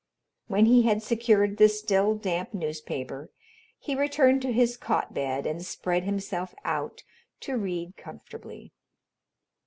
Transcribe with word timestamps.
When 0.47 0.65
he 0.65 0.81
had 0.81 1.03
secured 1.03 1.57
the 1.57 1.69
still 1.69 2.15
damp 2.15 2.55
newspaper, 2.55 3.29
he 3.77 3.93
returned 3.93 4.41
to 4.41 4.51
his 4.51 4.75
cot 4.75 5.13
bed 5.13 5.45
and 5.45 5.63
spread 5.63 6.05
himself 6.05 6.55
out 6.65 7.03
to 7.41 7.55
read 7.55 7.95
comfortably. 7.97 8.73